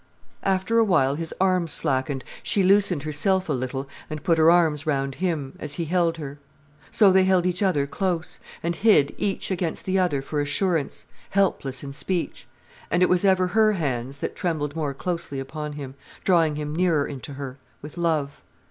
After 0.41 0.79
a 0.79 0.83
while 0.83 1.13
his 1.13 1.31
arms 1.39 1.71
slackened, 1.71 2.23
she 2.41 2.63
loosened 2.63 3.03
herself 3.03 3.47
a 3.49 3.53
little, 3.53 3.87
and 4.09 4.23
put 4.23 4.39
her 4.39 4.49
arms 4.49 4.87
round 4.87 5.13
him, 5.21 5.53
as 5.59 5.73
he 5.73 5.85
held 5.85 6.17
her. 6.17 6.39
So 6.89 7.11
they 7.11 7.23
held 7.23 7.45
each 7.45 7.61
other 7.61 7.85
close, 7.85 8.39
and 8.63 8.75
hid 8.75 9.13
each 9.19 9.51
against 9.51 9.85
the 9.85 9.99
other 9.99 10.23
for 10.23 10.41
assurance, 10.41 11.05
helpless 11.29 11.83
in 11.83 11.93
speech. 11.93 12.47
And 12.89 13.03
it 13.03 13.09
was 13.09 13.23
ever 13.23 13.49
her 13.49 13.73
hands 13.73 14.17
that 14.21 14.35
trembled 14.35 14.75
more 14.75 14.95
closely 14.95 15.39
upon 15.39 15.73
him, 15.73 15.93
drawing 16.23 16.55
him 16.55 16.75
nearer 16.75 17.05
into 17.05 17.33
her, 17.33 17.59
with 17.83 17.95
love. 17.95 18.41